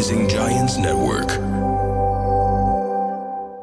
[0.00, 1.30] Rising Giants Network.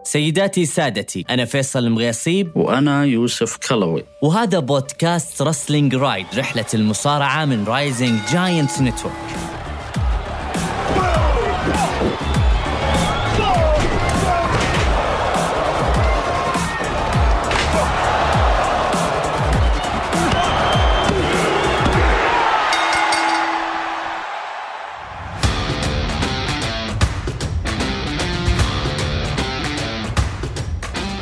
[0.04, 2.58] سيداتي سادتي أنا فيصل المغيصيب.
[2.58, 4.04] وأنا يوسف كلوي.
[4.22, 9.57] وهذا بودكاست Wrestling Ride رحلة المصارعة من Rising Giants Network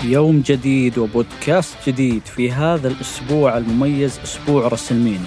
[0.05, 5.19] يوم جديد وبودكاست جديد في هذا الأسبوع المميز أسبوع رسلمينيا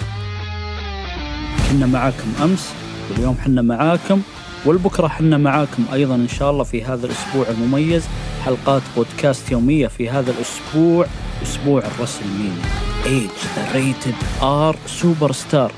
[1.71, 2.73] كنا معاكم أمس
[3.11, 4.21] واليوم حنا معاكم
[4.65, 8.03] والبكرة حنا معاكم أيضا إن شاء الله في هذا الأسبوع المميز
[8.45, 11.05] حلقات بودكاست يومية في هذا الأسبوع
[11.43, 12.57] أسبوع الرسلمينيا
[13.05, 15.71] ايج the Rated R Superstar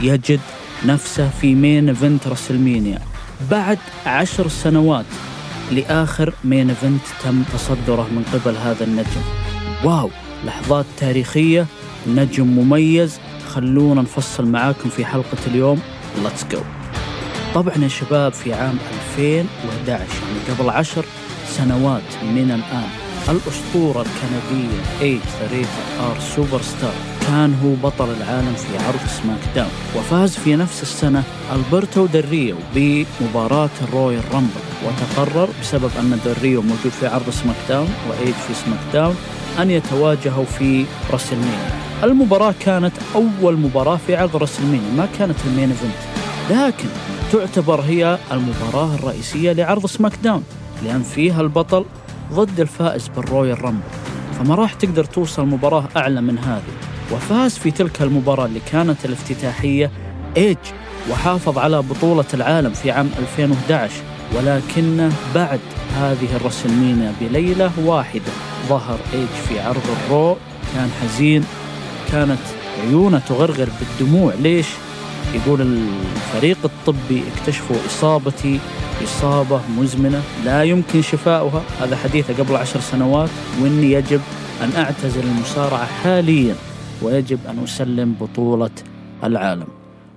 [0.00, 0.40] يجد
[0.86, 2.98] نفسه في main event رسلمينيا
[3.50, 5.06] بعد عشر سنوات
[5.70, 9.22] لآخر main event تم تصدره من قبل هذا النجم.
[9.84, 10.10] wow
[10.44, 11.66] لحظات تاريخية
[12.06, 13.18] نجم مميز.
[13.48, 15.80] خلونا نفصل معاكم في حلقة اليوم.
[16.22, 16.60] let's go
[17.54, 18.78] طبعا يا شباب في عام
[19.16, 19.48] 2011
[19.88, 21.04] يعني قبل عشر
[21.48, 22.88] سنوات من الآن
[23.28, 25.66] الأسطورة الكندية ايج the
[26.00, 29.70] R Superstar كان هو بطل العالم في عرض سماك داون.
[29.96, 34.60] وفاز في نفس السنة ألبرتو دريو بمباراة الرويال رامبل.
[34.86, 39.16] وتقرر بسبب أن دريو موجود في عرض سماك داون وإيج في سماك داون
[39.58, 41.70] أن يتواجهوا في رسلمينيا
[42.04, 45.92] المباراة كانت أول مباراة في عرض رسلمينيا ما كانت ال main event.
[46.50, 46.88] لكن
[47.32, 50.44] تعتبر هي المباراة الرئيسية لعرض سماك داون
[50.84, 51.84] لأن فيها البطل
[52.32, 53.82] ضد الفائز بالرويال رامبل.
[54.38, 56.87] فما راح تقدر توصل مباراة أعلى من هذه.
[57.12, 59.90] وفاز في تلك المباراة اللي كانت الافتتاحية
[60.36, 60.56] إيج
[61.10, 63.92] وحافظ على بطولة العالم في عام 2011
[64.36, 65.60] ولكنه بعد
[65.96, 68.32] هذه الرسلمينيا بليلة واحدة
[68.68, 70.36] ظهر إيج في عرض الرو.
[70.74, 71.44] كان حزين
[72.12, 72.38] كانت
[72.82, 74.34] عيونه تغرغر بالدموع.
[74.34, 74.66] ليش؟
[75.34, 78.60] يقول الفريق الطبي اكتشفوا إصابتي
[79.04, 81.62] إصابة مزمنة لا يمكن شفاؤها.
[81.80, 83.30] هذا حديثه قبل عشر سنوات
[83.60, 84.20] وإني يجب
[84.62, 86.54] أن أعتزل المصارعة حاليا.
[87.02, 88.70] ويجب أن أسلم بطولة
[89.24, 89.66] العالم.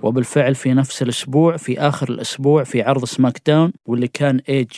[0.02, 4.70] وبالفعل في نفس الأسبوع في آخر الأسبوع في عرض سماك داون واللي كان إيج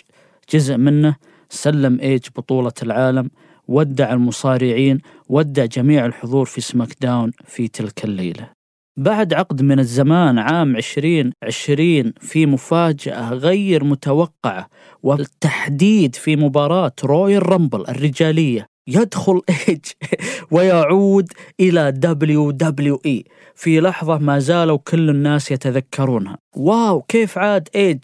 [0.52, 1.16] جزء منه
[1.48, 3.30] سلم إيج بطولة العالم
[3.68, 4.98] ودع المصارعين
[5.28, 8.50] ودع جميع الحضور في سماك داون في تلك الليلة.
[8.96, 14.68] بعد عقد من الزمان عام 2020 في مفاجأة غير متوقعة
[15.02, 18.66] وبالتحديد في مباراة رويال رامبل الرجالية.
[18.86, 19.84] يدخل إيج
[20.50, 23.24] ويعود إلى WWE.
[23.54, 26.38] في لحظة ما زالوا كل الناس يتذكرونها.
[26.56, 27.98] wow كيف عاد إيج؟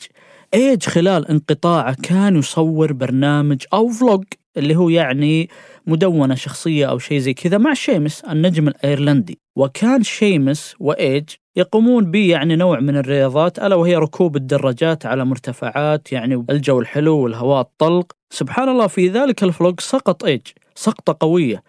[0.54, 4.24] إيج خلال انقطاعه كان يصور برنامج أو vlog
[4.56, 5.48] اللي هو يعني
[5.86, 9.38] مدونة شخصية أو شيء زي كذا مع شيمس النجم الأيرلندي.
[9.56, 16.12] وكان شيمس وإيج يقومون ب يعني نوع من الرياضات ألا وهي ركوب الدراجات على مرتفعات
[16.12, 18.12] يعني الجو الحلو والهواء الطلق.
[18.30, 20.42] سبحان الله في ذلك ال vlog سقط إيج.
[20.80, 21.62] سقطة قوية.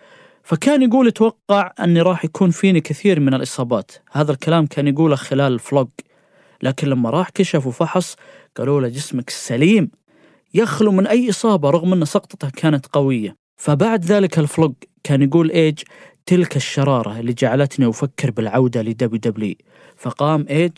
[0.43, 3.91] فكان يقول أتوقع أني راح يكون فيني كثير من الإصابات.
[4.11, 5.87] هذا الكلام كان يقوله خلال ال vlog.
[6.63, 8.15] لكن لما راح كشف وفحص
[8.57, 9.91] قالوا له جسمك سليم.
[10.53, 13.35] يخلو من أي إصابة رغم أن سقطته كانت قوية.
[13.57, 14.73] فبعد ذلك ال vlog
[15.03, 15.79] كان يقول إيج
[16.25, 19.55] تلك الشرارة اللي جعلتني أفكر بالعودة ل WWE.
[19.97, 20.71] فقام إيج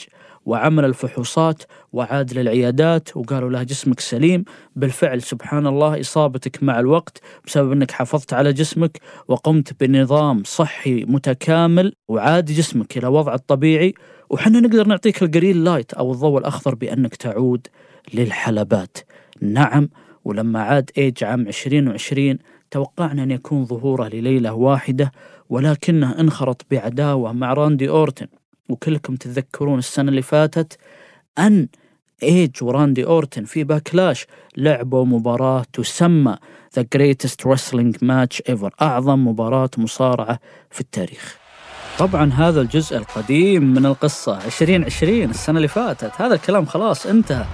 [0.46, 4.44] وعمل الفحوصات وعاد للعيادات وقالوا له جسمك سليم.
[4.76, 11.94] بالفعل سبحان الله إصابتك مع الوقت بسبب أنك حافظت على جسمك وقمت بنظام صحي متكامل
[12.08, 13.94] وعاد جسمك إلى وضع الطبيعي.
[14.30, 17.68] وحنا نقدر نعطيك ال green light أو الضوء الأخضر بأنك تعود
[18.14, 18.98] للحلبات.
[19.42, 19.90] نعم
[20.26, 22.38] ولما عاد إيج عام 2020
[22.72, 25.12] توقعنا أن يكون ظهوره لليلة واحدة
[25.50, 28.28] ولكنه انخرط بعداوة مع راندي أورتن.
[28.70, 30.78] وكلكم تتذكرون السنة اللي فاتت
[31.40, 31.68] أن
[32.24, 34.28] إيج وراندي أورتن في باكلاش
[34.58, 36.38] لعبوا مباراة تسمى
[36.80, 40.40] The Greatest Wrestling Match Ever أعظم مباراة مصارعة
[40.72, 41.38] في التاريخ.
[42.00, 46.12] طبعا هذا الجزء القديم من القصة 2020 السنة اللي فاتت.
[46.18, 47.46] هذا الكلام خلاص انتهى.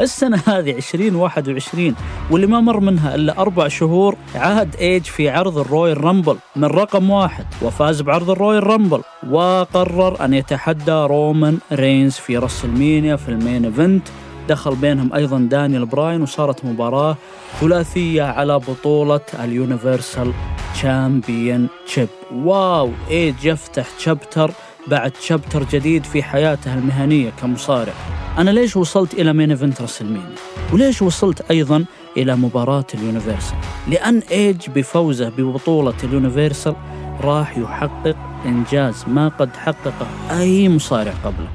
[0.00, 1.94] السنة هذه 2021
[2.30, 7.10] واللي ما مر منها إلا أربع شهور عاد إيج في عرض الرويال رامبل من رقم
[7.10, 9.02] واحد وفاز بعرض الرويال رامبل.
[9.30, 14.08] وقرر أن يتحدى رومان رينز في رسلمينيا في ال main event.
[14.48, 17.16] دخل بينهم أيضا دانيال براين وصارت مباراة
[17.60, 20.32] ثلاثية على بطولة ال
[20.74, 24.50] Universal Championship wow إيج يفتح chapter
[24.86, 28.17] بعد chapter جديد في حياته المهنية كمصارع.
[28.38, 30.34] أنا ليش وصلت إلى main event رسلمينيا
[30.72, 31.84] وليش وصلت أيضا
[32.16, 33.56] إلى مباراة ال Universal؟
[33.88, 36.74] لأن إيج بفوزه ببطولة ال Universal
[37.20, 41.48] راح يحقق إنجاز ما قد حققه أي مصارع قبله.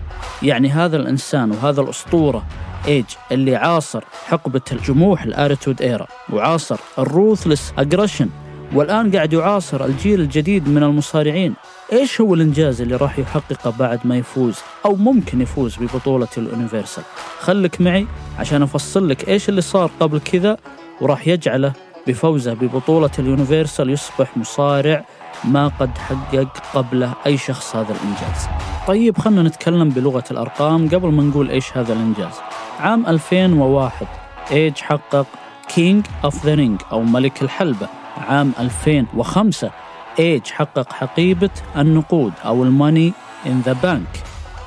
[0.43, 2.43] يعني هذا الإنسان وهذا الأسطورة
[2.87, 8.29] إيج اللي عاصر حقبة الجموح ال Attitude Era وعاصر ال Ruthless Aggression
[8.73, 11.53] والآن قاعد يعاصر الجيل الجديد من المصارعين.
[11.93, 17.03] إيش هو الإنجاز اللي راح يحققه بعد ما يفوز أو ممكن يفوز ببطولة ال Universal؟
[17.39, 18.07] خليك معي
[18.39, 20.57] عشان أفصل لك إيش اللي صار قبل كذا
[21.01, 21.73] وراح يجعله
[22.07, 25.05] بفوزه ببطولة ال Universal يصبح مصارع
[25.43, 28.47] ما قد حقق قبله أي شخص هذا الإنجاز.
[28.87, 32.33] طيب خلنا نتكلم بلغة الأرقام قبل ما نقول إيش هذا الإنجاز.
[32.79, 34.07] عام 2001
[34.51, 35.25] إيج حقق
[35.75, 38.02] King of the Ring أو ملك الحلبة.
[38.17, 39.71] عام 2005
[40.19, 43.13] إيج حقق حقيبة النقود أو ال Money
[43.45, 44.23] in the Bank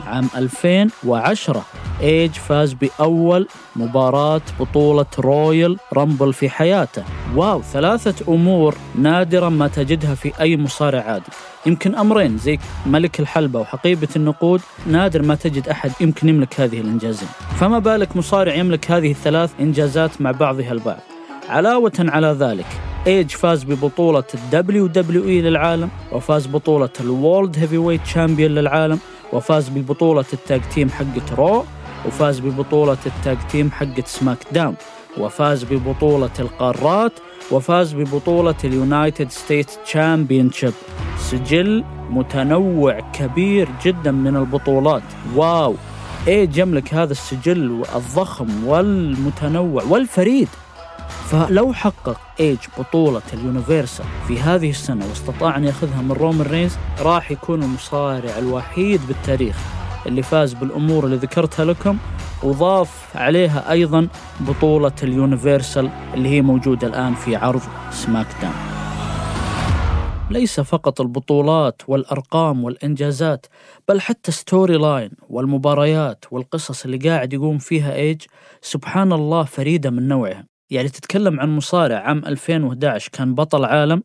[0.06, 1.64] عام 2010
[2.00, 7.04] إيج فاز بأول مباراة بطولة رويال رامبل في حياته.
[7.34, 11.30] wow ثلاثة أمور نادرا ما تجدها في أي مصارع عادي.
[11.66, 14.60] يمكن أمرين زي ملك الحلبة وحقيبة النقود.
[14.86, 17.28] نادر ما تجد أحد يمكن يملك هذه الإنجازين.
[17.60, 21.15] فما بالك مصارع يملك هذه الثلاث إنجازات مع بعضها البعض؟
[21.48, 22.66] علاوة على ذلك
[23.06, 28.98] ايج فاز ببطولة ال WWE للعالم وفاز بطولة ال World Heavyweight Champion للعالم
[29.32, 31.64] وفاز ببطولة ال tag team حقة رو
[32.06, 34.74] وفاز ببطولة ال tag team حقة سماك داون
[35.18, 37.12] وفاز ببطولة القارات
[37.50, 40.72] وفاز ببطولة ال United States Championship
[41.18, 45.02] سجل متنوع كبير جدا من البطولات.
[45.36, 45.74] wow!
[46.28, 50.48] ايج يملك هذا السجل الضخم والمتنوع والفريد.
[51.08, 56.76] فلو حقق ايج بطولة ال Universal في هذه السنة واستطاع أن يأخذها من رومان رينز
[57.00, 59.56] راح يكون المصارع الوحيد بالتاريخ
[60.06, 61.98] اللي فاز بالأمور اللي ذكرتها لكم.
[62.42, 64.08] وضاف عليها أيضا
[64.40, 68.54] بطولة ال Universal اللي هي موجودة الآن في عرض سماك داون.
[70.30, 73.46] ليس فقط البطولات والأرقام والإنجازات
[73.88, 78.22] بل حتى storyline والمباريات والقصص اللي قاعد يقوم فيها إيج
[78.62, 80.55] سبحان الله فريدة من نوعها.
[80.70, 84.02] يعني تتكلم عن مصارع عام 2011 كان بطل عالم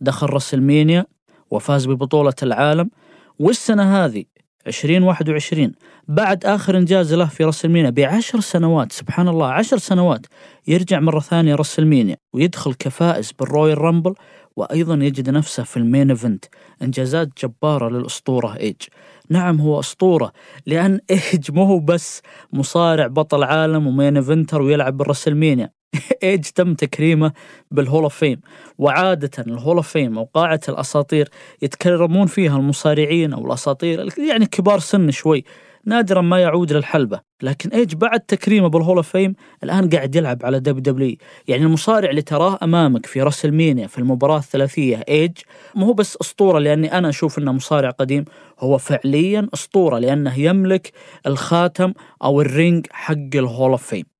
[0.00, 1.06] دخل رسلمينيا
[1.50, 2.90] وفاز ببطولة العالم.
[3.38, 4.24] والسنة هذه
[4.66, 5.72] 2021
[6.08, 10.26] بعد آخر إنجاز له في رسلمينيا بعشر سنوات سبحان الله عشر سنوات
[10.66, 14.14] يرجع مرة ثانية رسلمينيا ويدخل كفائز بال Royal Rumble
[14.56, 16.44] وأيضا يجد نفسه في ال main event
[16.82, 18.76] إنجازات جبارة للأسطورة إيج.
[19.30, 20.32] نعم هو أسطورة
[20.66, 22.22] لأن إيج مو هو بس
[22.52, 25.81] مصارع بطل عالم و main eventer ويلعب بالرسلمينيا
[26.22, 27.32] ايج تم تكريمه
[27.70, 28.40] بال Hall of Fame.
[28.78, 31.28] وعاده ال Hall of Fame أو قاعه الأساطير
[31.62, 35.44] يتكرمون فيها المصارعين أو الأساطير يعني كبار سن شوي.
[35.84, 37.20] نادرا ما يعود للحلبة.
[37.42, 39.34] لكن إيج بعد تكريمه بال Hall of Fame
[39.64, 41.16] الآن قاعد يلعب على WWE
[41.48, 45.32] يعني المصارع اللي تراه أمامك في راسل مينيا في المباراة الثلاثية إيج
[45.74, 48.24] مو هو بس أسطورة لأني أنا أشوف إنه مصارع قديم
[48.60, 50.92] هو فعليا أسطورة لأنه يملك
[51.26, 51.92] الخاتم
[52.24, 54.11] أو ال ring حق ال Hall of Fame.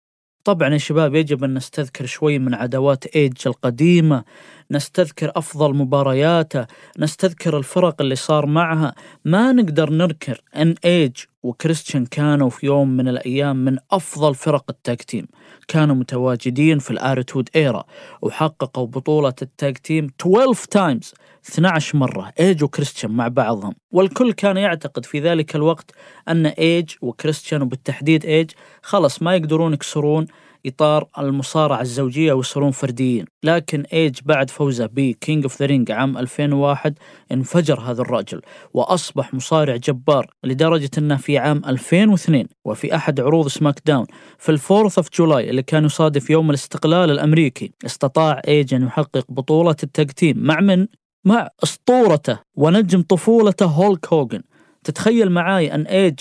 [0.44, 4.24] طبعا يا شباب يجب أن نستذكر شوي من عداوات إيج القديمة
[4.70, 6.66] نستذكر أفضل مبارياته
[6.98, 8.94] نستذكر الفرق اللي صار معها.
[9.24, 11.12] ما نقدر ننكر أن إيج
[11.42, 15.26] وكريستيان كانوا في يوم من الأيام من أفضل فرق ال tag team.
[15.68, 17.84] كانوا متواجدين في ال Attitude Era
[18.22, 21.14] وحققوا بطولة ال tag team 12 times
[21.48, 25.90] 12 مرة إيج وكريستيان مع بعضهم والكل كان يعتقد في ذلك الوقت
[26.28, 28.50] أن إيج وكريستيان وبالتحديد إيج
[28.82, 30.26] خلص ما يقدرون يكسرون
[30.66, 36.18] إطار المصارعة الزوجية ويصيرون فرديين لكن إيج بعد فوزه ب King of the Ring عام
[36.18, 36.98] 2001
[37.32, 38.40] انفجر هذا الرجل
[38.74, 44.06] وأصبح مصارع جبار لدرجة أنه في عام 2002 وفي أحد عروض سماك داون
[44.38, 49.24] في ال Fourth of July اللي كان يصادف يوم الاستقلال الأمريكي استطاع إيج أن يحقق
[49.28, 50.86] بطولة ال tag team مع من؟
[51.24, 54.42] مع أسطورته ونجم طفولته هولك هوجن
[54.84, 56.20] تتخيل معاي أن إيج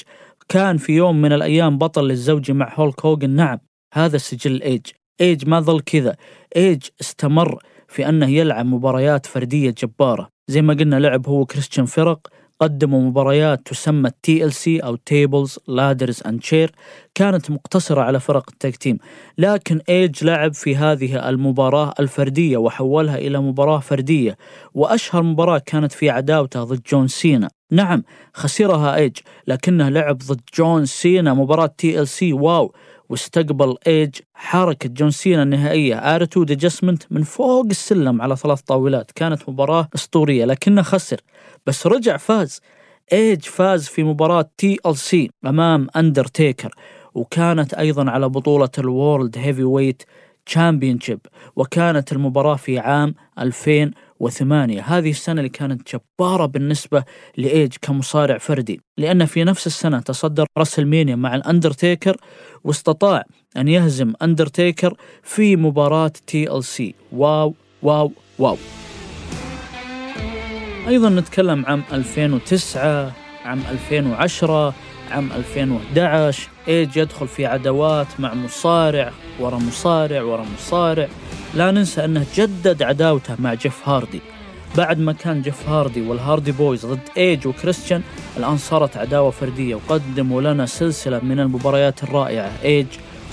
[0.49, 3.59] كان في يوم من الأيام بطل للزوجي مع هولك هوجن نعم
[3.93, 4.85] هذا سجل إيج.
[5.21, 6.15] إيج ما ظل كذا.
[6.55, 10.29] إيج استمر في أنه يلعب مباريات فردية جبارة.
[10.47, 12.27] زي ما قلنا لعب هو كريستيان فرق
[12.61, 16.71] قدموا مباريات تسمى TLC أو Tables Ladders and Chairs
[17.15, 18.97] كانت مقتصرة على فرق ال tag team.
[19.37, 24.37] لكن ايج لعب في هذه المباراة الفردية وحولها إلى مباراة فردية
[24.73, 27.49] وأشهر مباراة كانت في عداوته ضد جون سينا.
[27.71, 28.03] نعم
[28.33, 32.73] خسرها ايج لكنه لعب ضد جون سينا مباراة TLC wow!
[33.11, 35.95] واستقبل ايج حركة جون سينا النهائية.
[35.95, 39.11] Attitude Adjustment من فوق السلم على ثلاث طاولات.
[39.11, 41.21] كانت مباراة أسطورية لكنه خسر.
[41.65, 42.61] بس رجع فاز.
[43.13, 46.75] ايج فاز في مباراة TLC أمام اندرتيكر
[47.13, 50.03] وكانت أيضا على بطولة ال World Heavyweight
[50.45, 51.19] Championship
[51.55, 53.15] وكانت المباراة في عام
[54.27, 57.03] 2008 هذه السنة اللي كانت جبارة بالنسبة
[57.37, 62.17] لإيج كمصارع فردي لأن في نفس السنة تصدر راسلمينيا مع الأندرتيكر
[62.63, 63.23] واستطاع
[63.57, 66.95] أن يهزم أندرتيكر في مباراة TLC.
[67.11, 68.57] wow wow wow.
[70.87, 73.11] أيضا نتكلم عام 2009
[73.45, 74.73] عام 2010
[75.11, 81.07] عام 2011 إيج يدخل في عداوات مع مصارع ورا مصارع ورا مصارع.
[81.53, 84.21] لا ننسى أنه جدد عداوته مع جيف هاردي.
[84.77, 88.01] بعد ما كان جيف هاردي والهاردي بويز ضد إيج وكريستيان
[88.37, 92.87] الآن صارت عداوة فردية وقدموا لنا سلسلة من المباريات الرائعة إيج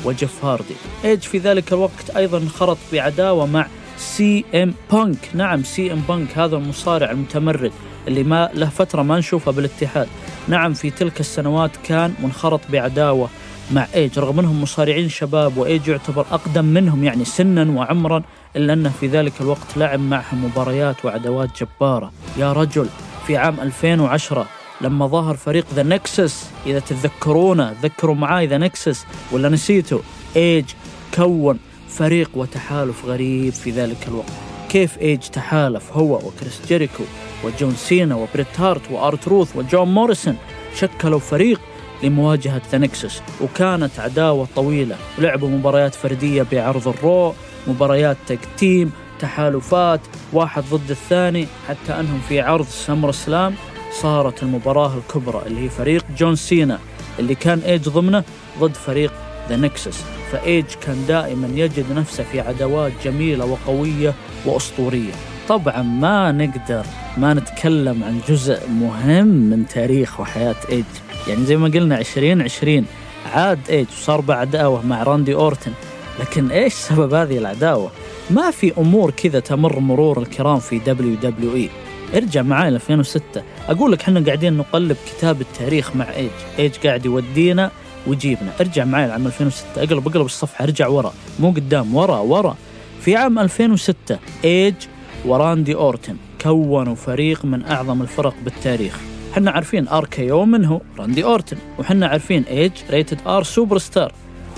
[0.04, 0.74] وجيف هاردي.
[1.04, 3.66] إيج في ذلك الوقت أيضا انخرط بعداوة مع
[3.96, 5.18] سي إم بانك.
[5.34, 7.72] نعم سي إم بانك هذا المصارع المتمرد.
[8.08, 10.08] اللي ما له فترة ما نشوفه بالاتحاد.
[10.48, 13.28] نعم في تلك السنوات كان منخرط بعداوة
[13.70, 18.22] مع إيج رغم أنهم مصارعين شباب وإيج يعتبر أقدم منهم يعني سنا وعمرا
[18.56, 22.12] إلا أنه في ذلك الوقت لعب معهم مباريات وعداوات جبارة.
[22.36, 22.88] يا رجل
[23.26, 24.46] في عام 2010
[24.80, 30.00] لما ظهر فريق ذا نكسس إذا تتذكرونه تذكروا معاي ذا نكسس ولا نسيتوا؟
[30.36, 30.64] إيج
[31.14, 34.32] كون فريق وتحالف غريب في ذلك الوقت.
[34.68, 37.04] كيف إيج تحالف هو وكريس جيريكو
[37.44, 40.36] وجون سينا وبريت هارت وآر تروث وجون موريسون
[40.74, 41.60] شكلوا فريق
[42.02, 42.88] لمواجهة ذا
[43.40, 44.96] وكانت عداوة طويلة.
[45.18, 47.34] ولعبوا مباريات فردية بعرض الرو
[47.66, 50.00] مباريات tag team تحالفات
[50.32, 53.54] واحد ضد الثاني حتى أنهم في عرض سمر سلام
[53.92, 56.78] صارت المباراة الكبرى اللي هي فريق جون سينا
[57.18, 58.24] اللي كان إيج ضمنه
[58.60, 59.12] ضد فريق
[59.48, 60.04] ذا نكسس.
[60.32, 64.14] فإيج كان دائما يجد نفسه في عداوات جميلة وقوية
[64.46, 65.12] وأسطورية.
[65.48, 66.86] طبعا ما نقدر
[67.16, 70.84] ما نتكلم عن جزء مهم من تاريخ وحياة ايج
[71.28, 72.84] يعني زي ما قلنا 2020
[73.34, 75.72] عاد ايج وصار بعداوة مع راندي أورتن.
[76.20, 77.90] لكن إيش سبب هذه العداوة؟
[78.30, 81.68] ما في أمور كذا تمر مرور الكرام في WWE.
[82.14, 87.06] ارجع معاي ل 2006 أقول لك إحنا قاعدين نقلب كتاب التاريخ مع ايج ايج قاعد
[87.06, 87.70] يودينا
[88.06, 88.52] ويجيبنا.
[88.60, 90.64] ارجع معاي لعام 2006 أقلب أقلب الصفحة.
[90.64, 91.12] ارجع ورا.
[91.40, 92.56] مو قدام ورا ورا.
[93.00, 94.74] في عام 2006 ايج
[95.24, 98.98] وراندي أورتن كونوا فريق من أعظم الفرق بالتاريخ.
[99.34, 104.12] حنا عارفين RKO منه راندي أورتن وحنا عارفين ايج Rated R Superstar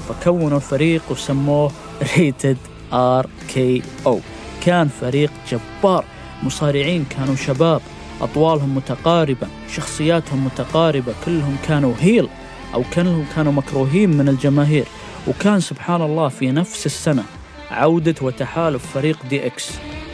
[0.08, 1.72] فكونوا الفريق وسموه
[2.16, 2.56] Rated
[2.92, 4.20] RKO
[4.64, 6.04] كان فريق جبار
[6.42, 7.80] مصارعين كانوا شباب
[8.20, 12.28] أطوالهم متقاربة شخصياتهم متقاربة كلهم كانوا heel
[12.74, 14.84] أو كلهم كانوا مكروهين من الجماهير.
[15.28, 17.24] وكان سبحان الله في نفس السنة
[17.70, 19.70] عودة وتحالف فريق DX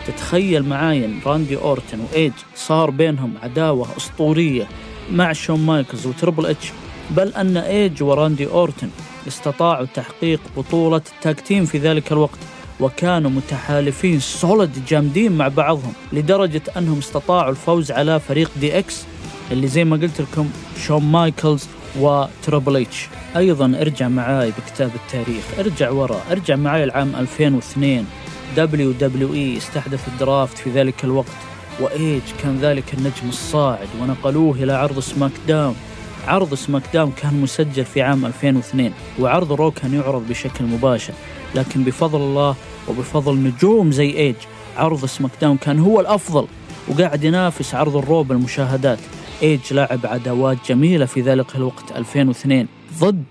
[0.06, 4.68] تتخيل معاي إن راندي أورتن وإيج صار بينهم عداوة أسطورية
[5.12, 6.72] مع شون مايكلز وتربل إتش
[7.10, 8.88] بل أن إيج وراندي أورتن
[9.28, 12.38] استطاعوا تحقيق بطولة tag team في ذلك الوقت
[12.80, 19.04] وكانوا متحالفين solid جامدين مع بعضهم لدرجة أنهم استطاعوا الفوز على فريق DX
[19.52, 20.50] اللي زي ما قلت لكم
[20.86, 21.66] شون مايكلز
[22.00, 23.08] وتربل إتش.
[23.36, 28.06] أيضا ارجع معاي بكتاب التاريخ ارجع ورا ارجع معاي لعام 2002
[29.32, 31.36] اي استحدث ال draft في ذلك الوقت
[31.80, 35.76] وإيج كان ذلك النجم الصاعد ونقلوه إلى عرض SmackDown
[36.26, 41.12] عرض SmackDown كان مسجل في عام 2002 وعرض Raw كان يعرض بشكل مباشر.
[41.54, 42.56] لكن بفضل الله
[42.88, 44.36] وبفضل نجوم زي إيج
[44.76, 46.46] عرض SmackDown كان هو الأفضل
[46.88, 48.98] وقاعد ينافس عرض ال Raw بالمشاهدات.
[49.42, 52.66] إيج لعب عداوات جميلة في ذلك الوقت 2002
[53.00, 53.24] ضد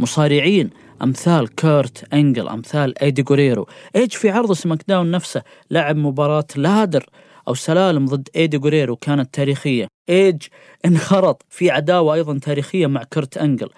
[0.00, 0.70] مصارعين
[1.02, 3.68] أمثال كيرت إنجل أمثال إيدي غوريرو.
[3.96, 7.06] إيج في عرض SmackDown نفسه لعب مباراة ladder
[7.48, 9.88] أو سلالم ضد إيدي غوريرو كانت تاريخية.
[10.08, 10.42] إيج
[10.86, 13.68] انخرط في عداوة أيضا تاريخية مع كيرت إنجل.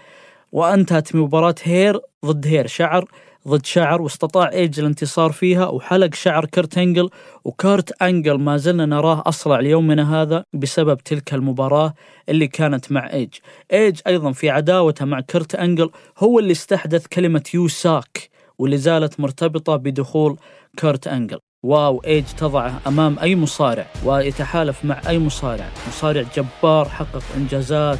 [0.52, 3.10] وأنتهت مباراة hair ضد hair شعر
[3.48, 7.10] ضد شعر واستطاع إيج الانتصار فيها وحلق شعر كرت انجل
[7.44, 11.94] وكرت أنجل ما زلنا نراه أصلع ليومنا هذا بسبب تلك المباراة
[12.28, 13.34] اللي كانت مع إيج.
[13.72, 19.20] إيج أيضا في عداوته مع كرت أنجل هو اللي استحدث كلمة you suck واللي زالت
[19.20, 20.36] مرتبطة بدخول
[20.78, 21.38] كرت أنجل.
[21.62, 27.98] wow إيج تضعه أمام أي مصارع ويتحالف مع أي مصارع، مصارع جبار حقق إنجازات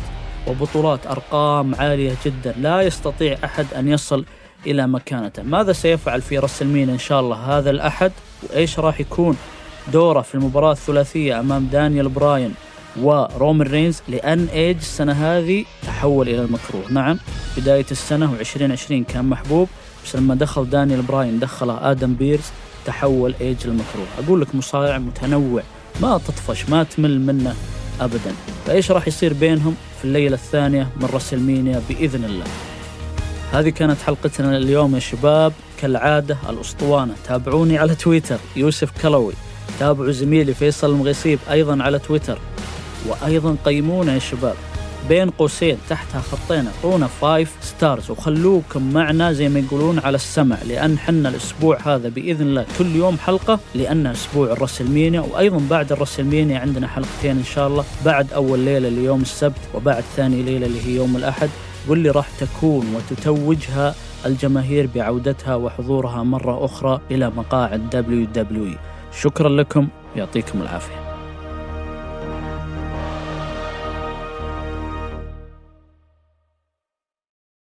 [0.49, 4.25] وبطولات أرقام عالية جدا، لا يستطيع أحد أن يصل
[4.67, 5.43] إلى مكانته.
[5.43, 9.37] ماذا سيفعل في WrestleMania إن شاء الله؟ هذا الأحد وإيش راح يكون
[9.93, 12.55] دوره في المباراة الثلاثية أمام دانيال براين
[13.01, 16.83] ورومن رينز؟ لأن إيج السنة هذه تحول إلى المكروه.
[16.91, 17.19] نعم
[17.57, 19.69] بداية السنة و2020 كان محبوب
[20.05, 22.45] بس لما دخل دانيال براين دخله آدم بيرز
[22.87, 25.63] تحول إيج المكروه أقول لك مصارع متنوع
[26.01, 27.55] ما تطفش ما تمل منه
[28.01, 28.33] أبدا.
[28.67, 32.45] فإيش راح يصير بينهم في الليلة الثانية من WrestleMania بإذن الله؟
[33.53, 35.53] هذه كانت حلقتنا اليوم يا شباب.
[35.81, 37.15] كالعادة الأسطوانة.
[37.29, 39.33] تابعوني على تويتر يوسف كلوي.
[39.81, 42.39] تابعوا زميلي فيصل المغيسيب أيضا على تويتر.
[43.07, 44.55] وأيضا قيمونا يا شباب.
[45.09, 50.57] بين قوسين تحتها خطين اعطونا 5 stars وخلوكم معنا زي ما يقولون على السمع.
[50.69, 53.61] لأن حنا الأسبوع هذا بإذن الله كل يوم حلقة.
[53.75, 57.85] لأن أسبوع ال WrestleMania وأيضا بعد ال WrestleMania عندنا حلقتين إن شاء الله.
[58.05, 59.61] بعد أول ليلة ليوم السبت.
[59.75, 61.51] وبعد ثاني ليلة اللي هي يوم الأحد.
[61.89, 63.95] واللي راح تكون وتتوجها
[64.27, 68.75] الجماهير بعودتها وحضورها مرة أخرى إلى مقاعد دبليو
[69.13, 71.04] شكرا لكم يعطيكم العافية.